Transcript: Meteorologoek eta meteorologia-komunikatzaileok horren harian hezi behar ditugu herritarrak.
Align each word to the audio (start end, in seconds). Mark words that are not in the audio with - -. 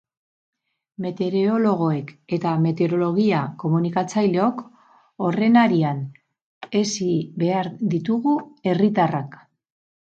Meteorologoek 1.05 2.09
eta 2.37 2.53
meteorologia-komunikatzaileok 2.63 4.65
horren 5.27 5.61
harian 5.67 5.99
hezi 6.83 7.09
behar 7.47 7.69
ditugu 7.95 8.37
herritarrak. 8.71 9.37